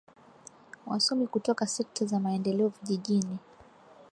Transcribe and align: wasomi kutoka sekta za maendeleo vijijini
wasomi 0.85 1.27
kutoka 1.27 1.67
sekta 1.67 2.05
za 2.05 2.19
maendeleo 2.19 2.69
vijijini 2.83 3.37